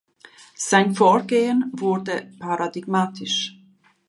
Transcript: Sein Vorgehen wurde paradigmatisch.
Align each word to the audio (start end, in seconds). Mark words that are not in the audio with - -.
Sein 0.55 0.95
Vorgehen 0.95 1.69
wurde 1.73 2.31
paradigmatisch. 2.39 3.55